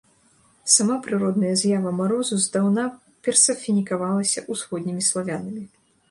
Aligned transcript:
Сама 0.75 0.95
прыродная 1.07 1.51
з'ява 1.63 1.91
марозу 1.97 2.37
здаўна 2.45 2.85
персаніфікавалася 3.27 4.39
ўсходнімі 4.55 5.05
славянамі. 5.09 5.63